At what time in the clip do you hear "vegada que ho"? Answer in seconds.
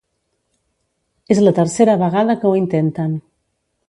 2.05-2.57